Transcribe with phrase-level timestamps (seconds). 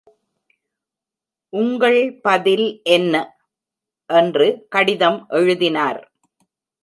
[1.53, 2.79] உங்கள் பதில்
[2.83, 3.15] என்ன?
[4.09, 6.01] என்று கடிதம் எழுதினார்.